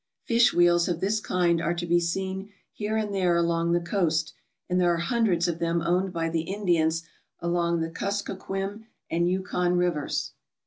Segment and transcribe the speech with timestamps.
[0.23, 4.33] Fish wheels of this kind are to be seen here and there along the coast,
[4.67, 7.03] and there are hundreds of them owned by the Indians
[7.39, 10.31] along the Kuskokwim and Yukon rivers.